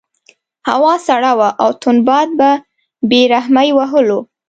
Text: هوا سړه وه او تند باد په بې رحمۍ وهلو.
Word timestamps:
هوا 0.69 0.93
سړه 1.07 1.31
وه 1.39 1.49
او 1.63 1.69
تند 1.81 2.01
باد 2.07 2.29
په 2.39 2.49
بې 3.09 3.21
رحمۍ 3.33 3.69
وهلو. 3.77 4.19